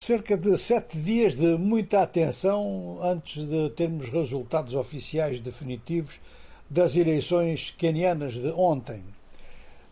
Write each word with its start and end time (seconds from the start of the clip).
Cerca 0.00 0.36
de 0.36 0.56
sete 0.56 0.96
dias 0.98 1.34
de 1.34 1.58
muita 1.58 2.00
atenção 2.00 2.98
antes 3.02 3.44
de 3.44 3.70
termos 3.70 4.08
resultados 4.08 4.72
oficiais 4.74 5.40
definitivos 5.40 6.20
das 6.70 6.94
eleições 6.94 7.74
quenianas 7.76 8.34
de 8.34 8.48
ontem. 8.52 9.02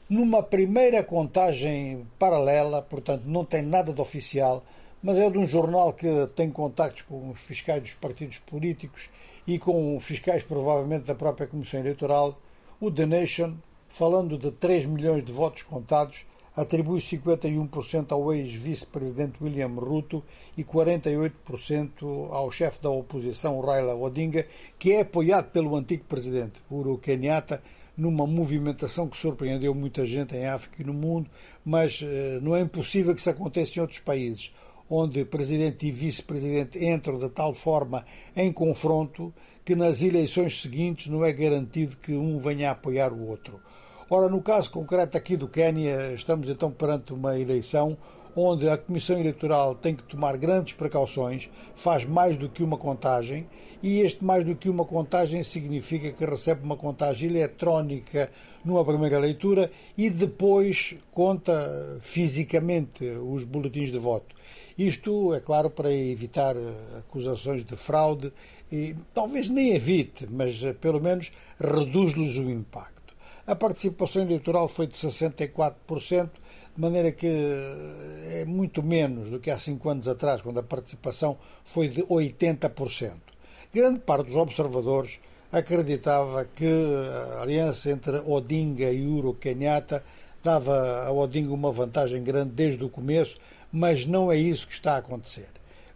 Numa 0.09 0.40
primeira 0.40 1.03
contagem 1.03 2.06
paralela, 2.17 2.80
portanto 2.80 3.25
não 3.25 3.45
tem 3.45 3.62
nada 3.62 3.93
de 3.93 4.01
oficial, 4.01 4.62
mas 5.03 5.19
é 5.19 5.29
de 5.29 5.37
um 5.37 5.48
jornal 5.48 5.93
que 5.93 6.07
tem 6.36 6.48
contactos 6.48 7.02
com 7.02 7.30
os 7.30 7.41
fiscais 7.41 7.82
dos 7.82 7.95
partidos 7.95 8.39
políticos 8.39 9.09
e 9.48 9.59
com 9.59 9.98
fiscais 9.98 10.45
provavelmente 10.45 11.07
da 11.07 11.14
própria 11.16 11.48
Comissão 11.48 11.80
Eleitoral, 11.80 12.39
o 12.79 12.89
The 12.89 13.07
Nation, 13.07 13.55
falando 13.89 14.39
de 14.39 14.52
3 14.52 14.86
milhões 14.86 15.25
de 15.25 15.32
votos 15.32 15.64
contados, 15.64 16.25
atribui 16.57 17.00
51% 17.00 18.12
ao 18.12 18.32
ex-vice-presidente 18.32 19.43
William 19.43 19.75
Ruto 19.75 20.23
e 20.57 20.62
48% 20.62 22.30
ao 22.30 22.50
chefe 22.50 22.80
da 22.80 22.90
oposição 22.90 23.61
Raila 23.61 23.94
Odinga, 23.94 24.46
que 24.79 24.93
é 24.93 25.00
apoiado 25.00 25.50
pelo 25.50 25.77
antigo 25.77 26.04
presidente 26.04 26.61
Uhuru 26.71 26.99
Kenyatta 26.99 27.63
numa 27.96 28.27
movimentação 28.27 29.08
que 29.08 29.17
surpreendeu 29.17 29.75
muita 29.75 30.04
gente 30.04 30.35
em 30.35 30.46
África 30.46 30.82
e 30.82 30.85
no 30.85 30.93
mundo, 30.93 31.30
mas 31.64 32.00
eh, 32.03 32.39
não 32.42 32.56
é 32.56 32.61
impossível 32.61 33.14
que 33.14 33.20
isso 33.20 33.30
aconteça 33.30 33.78
em 33.78 33.83
outros 33.83 34.00
países, 34.00 34.52
onde 34.91 35.25
presidente 35.25 35.86
e 35.86 35.92
vice-presidente 35.92 36.84
entram 36.84 37.19
de 37.19 37.28
tal 37.30 37.55
forma 37.55 38.05
em 38.36 38.52
confronto 38.52 39.33
que 39.64 39.75
nas 39.75 40.02
eleições 40.02 40.61
seguintes 40.61 41.06
não 41.06 41.25
é 41.25 41.33
garantido 41.33 41.97
que 41.97 42.12
um 42.12 42.39
venha 42.39 42.69
a 42.69 42.72
apoiar 42.72 43.12
o 43.12 43.27
outro. 43.27 43.61
Ora, 44.11 44.28
no 44.28 44.42
caso 44.42 44.70
concreto 44.70 45.17
aqui 45.17 45.34
do 45.34 45.48
Quênia, 45.48 46.12
estamos 46.12 46.50
então 46.50 46.70
perante 46.70 47.14
uma 47.14 47.39
eleição 47.39 47.97
onde 48.36 48.69
a 48.69 48.77
Comissão 48.77 49.19
Eleitoral 49.19 49.75
tem 49.75 49.94
que 49.97 50.03
tomar 50.03 50.36
grandes 50.36 50.75
precauções, 50.75 51.48
faz 51.75 52.05
mais 52.05 52.36
do 52.36 52.50
que 52.50 52.62
uma 52.62 52.77
contagem, 52.77 53.47
e 53.83 54.00
este 54.00 54.22
mais 54.22 54.44
do 54.44 54.55
que 54.55 54.69
uma 54.69 54.84
contagem 54.84 55.42
significa 55.42 56.12
que 56.12 56.27
recebe 56.27 56.64
uma 56.64 56.77
contagem 56.77 57.30
eletrónica 57.30 58.30
numa 58.62 58.84
primeira 58.84 59.19
leitura 59.19 59.70
e 59.97 60.10
depois 60.10 60.97
conta 61.10 61.98
fisicamente 62.02 63.06
os 63.06 63.44
boletins 63.44 63.91
de 63.91 63.98
voto. 63.98 64.34
Isto, 64.77 65.32
é 65.32 65.41
claro, 65.41 65.70
para 65.70 65.91
evitar 65.91 66.56
acusações 66.98 67.64
de 67.64 67.75
fraude 67.75 68.30
e 68.70 68.94
talvez 69.14 69.48
nem 69.48 69.75
evite, 69.75 70.27
mas 70.30 70.60
pelo 70.78 71.00
menos 71.00 71.32
reduz-lhes 71.58 72.36
o 72.36 72.50
impacto. 72.50 72.94
A 73.47 73.55
participação 73.55 74.23
eleitoral 74.23 74.67
foi 74.69 74.87
de 74.87 74.95
64%, 74.95 76.31
de 76.75 76.81
maneira 76.81 77.12
que 77.12 77.27
é 78.31 78.45
muito 78.47 78.83
menos 78.83 79.31
do 79.31 79.39
que 79.39 79.50
há 79.50 79.59
cinco 79.59 79.91
anos 79.91 80.09
atrás, 80.09 80.41
quando 80.41 80.61
a 80.61 80.62
participação 80.62 81.37
foi 81.62 81.89
de 81.89 82.03
80%. 82.03 83.12
Grande 83.72 84.00
parte 84.00 84.28
dos 84.28 84.37
observadores 84.37 85.20
acreditava 85.53 86.47
que 86.47 86.67
a 87.37 87.42
aliança 87.42 87.91
entre 87.91 88.17
Odinga 88.25 88.91
e 88.91 89.06
Uro 89.06 89.34
Kenyatta 89.34 90.03
dava 90.42 91.05
a 91.06 91.12
Odinga 91.12 91.53
uma 91.53 91.70
vantagem 91.70 92.22
grande 92.25 92.53
desde 92.53 92.83
o 92.83 92.89
começo, 92.89 93.39
mas 93.70 94.06
não 94.06 94.33
é 94.33 94.37
isso 94.37 94.67
que 94.67 94.72
está 94.72 94.95
a 94.95 94.98
acontecer 94.98 95.48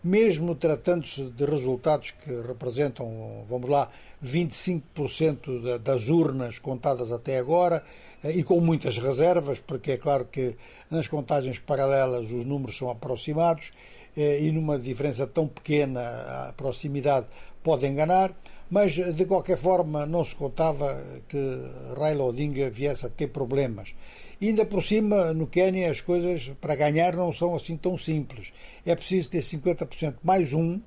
mesmo 0.08 0.54
tratando-se 0.54 1.22
de 1.24 1.44
resultados 1.44 2.12
que 2.12 2.30
representam, 2.40 3.44
vamos 3.46 3.68
lá, 3.68 3.90
25% 4.24 5.78
das 5.78 6.08
urnas 6.08 6.58
contadas 6.58 7.12
até 7.12 7.38
agora, 7.38 7.84
eh, 8.24 8.38
e 8.38 8.42
com 8.42 8.58
muitas 8.58 8.96
reservas, 8.96 9.58
porque 9.60 9.92
é 9.92 9.96
claro 9.98 10.24
que 10.24 10.56
nas 10.90 11.06
contagens 11.08 11.58
paralelas 11.58 12.32
os 12.32 12.44
números 12.46 12.78
são 12.78 12.90
aproximados, 12.90 13.70
eh, 14.16 14.40
e 14.44 14.50
numa 14.50 14.78
diferença 14.78 15.26
tão 15.26 15.46
pequena 15.46 16.00
a 16.48 16.54
proximidade 16.56 17.26
pode 17.62 17.86
enganar, 17.86 18.34
mas 18.70 18.92
de 18.92 19.24
qualquer 19.24 19.56
forma 19.56 20.04
não 20.06 20.24
se 20.24 20.34
contava 20.34 21.02
que 21.28 21.38
Raila 21.98 22.24
Odinga 22.24 22.70
viesse 22.70 23.06
a 23.06 23.08
ter 23.08 23.28
problemas. 23.28 23.94
E 24.40 24.48
ainda 24.48 24.64
por 24.64 24.82
cima, 24.82 25.32
no 25.32 25.46
Quênia, 25.46 25.90
as 25.90 26.00
coisas 26.00 26.50
para 26.60 26.76
ganhar 26.76 27.16
não 27.16 27.32
são 27.32 27.56
assim 27.56 27.76
tão 27.76 27.98
simples. 27.98 28.52
É 28.86 28.94
preciso 28.94 29.30
ter 29.30 29.42
50% 29.42 30.16
mais 30.22 30.52
um 30.52 30.80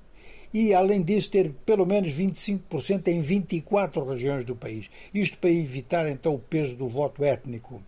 e, 0.54 0.74
além 0.74 1.02
disso, 1.02 1.32
ter 1.32 1.52
pelo 1.66 1.86
menos 1.86 2.14
25% 2.14 3.08
em 3.08 3.20
24 3.20 4.06
regiões 4.06 4.46
do 4.46 4.56
país. 4.56 4.90
Isto 5.14 5.38
para 5.38 5.50
evitar, 5.50 6.08
então, 6.08 6.36
o 6.36 6.40
peso 6.40 6.76
do 6.76 6.88
voto 6.88 7.24
étnico. 7.24 7.82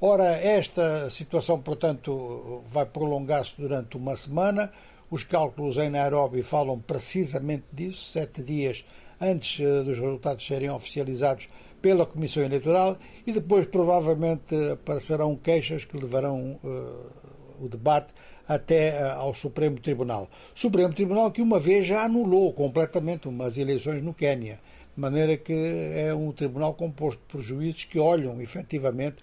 Ora, 0.00 0.36
esta 0.36 1.08
situação, 1.10 1.60
portanto, 1.60 2.62
vai 2.66 2.84
prolongar-se 2.86 3.54
durante 3.56 3.96
uma 3.96 4.16
semana. 4.16 4.72
Os 5.10 5.24
cálculos 5.24 5.78
em 5.78 5.90
Nairobi 5.90 6.42
falam 6.42 6.78
precisamente 6.80 7.64
disso, 7.72 8.10
sete 8.10 8.42
dias 8.42 8.84
antes 9.22 9.60
eh, 9.60 9.84
dos 9.84 9.98
resultados 9.98 10.46
serem 10.46 10.68
oficializados 10.70 11.48
pela 11.80 12.04
Comissão 12.04 12.42
Eleitoral 12.42 12.98
e 13.26 13.32
depois 13.32 13.66
provavelmente 13.66 14.54
aparecerão 14.72 15.36
queixas 15.36 15.84
que 15.84 15.96
levarão 15.96 16.58
uh, 16.62 17.64
o 17.64 17.68
debate 17.68 18.12
até 18.46 19.02
ao 19.02 19.34
Supremo 19.34 19.80
Tribunal. 19.80 20.28
Supremo 20.54 20.94
Tribunal 20.94 21.32
que 21.32 21.42
uma 21.42 21.58
vez 21.58 21.86
já 21.86 22.04
anulou 22.04 22.52
completamente 22.52 23.28
umas 23.28 23.58
eleições 23.58 24.00
no 24.00 24.14
Quênia, 24.14 24.60
de 24.94 25.00
maneira 25.00 25.36
que 25.36 25.52
é 25.52 26.14
um 26.14 26.30
tribunal 26.32 26.74
composto 26.74 27.22
por 27.26 27.40
juízes 27.40 27.84
que 27.84 27.98
olham 27.98 28.40
efetivamente 28.40 29.16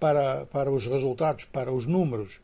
para, 0.00 0.46
para 0.46 0.70
os 0.70 0.86
resultados, 0.86 1.44
para 1.44 1.72
os 1.72 1.86
números. 1.86 2.40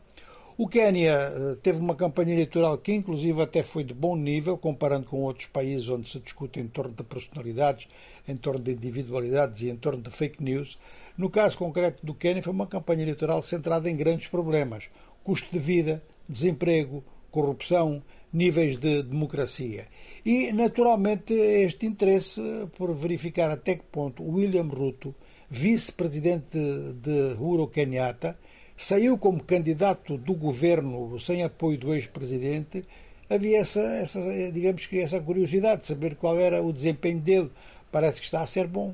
O 0.62 0.68
Quênia 0.68 1.10
eh, 1.10 1.56
teve 1.60 1.80
uma 1.80 1.96
campanha 1.96 2.34
eleitoral 2.34 2.78
que, 2.78 2.92
inclusive, 2.92 3.42
até 3.42 3.64
foi 3.64 3.82
de 3.82 3.92
bom 3.92 4.14
nível, 4.14 4.56
comparando 4.56 5.06
com 5.06 5.20
outros 5.22 5.48
países 5.48 5.88
onde 5.88 6.08
se 6.08 6.20
discute 6.20 6.60
em 6.60 6.68
torno 6.68 6.94
de 6.94 7.02
personalidades, 7.02 7.88
em 8.28 8.36
torno 8.36 8.60
de 8.60 8.70
individualidades 8.70 9.62
e 9.62 9.70
em 9.70 9.74
torno 9.74 10.00
de 10.00 10.08
fake 10.12 10.40
news. 10.40 10.78
No 11.18 11.28
caso 11.28 11.58
concreto 11.58 12.06
do 12.06 12.14
Quênia, 12.14 12.44
foi 12.44 12.52
uma 12.52 12.68
campanha 12.68 13.02
eleitoral 13.02 13.42
centrada 13.42 13.90
em 13.90 13.96
grandes 13.96 14.28
problemas: 14.28 14.88
custo 15.24 15.50
de 15.50 15.58
vida, 15.58 16.00
desemprego, 16.28 17.02
corrupção, 17.28 18.00
níveis 18.32 18.76
de 18.76 19.02
democracia. 19.02 19.88
E, 20.24 20.52
naturalmente, 20.52 21.34
este 21.34 21.86
interesse 21.86 22.40
por 22.78 22.94
verificar 22.94 23.50
até 23.50 23.74
que 23.74 23.84
ponto 23.90 24.22
William 24.22 24.68
Ruto, 24.68 25.12
vice-presidente 25.50 26.56
de 27.02 27.34
Uhuru 27.36 27.66
Kenyatta, 27.66 28.38
saiu 28.76 29.18
como 29.18 29.42
candidato 29.42 30.16
do 30.16 30.34
governo 30.34 31.18
sem 31.20 31.42
apoio 31.42 31.78
do 31.78 31.94
ex-presidente, 31.94 32.84
havia 33.28 33.60
essa, 33.60 33.80
essa, 33.80 34.20
digamos 34.52 34.86
que 34.86 35.00
essa 35.00 35.20
curiosidade 35.20 35.82
de 35.82 35.86
saber 35.86 36.16
qual 36.16 36.38
era 36.38 36.62
o 36.62 36.72
desempenho 36.72 37.20
dele. 37.20 37.50
Parece 37.90 38.20
que 38.20 38.26
está 38.26 38.40
a 38.40 38.46
ser 38.46 38.66
bom. 38.66 38.90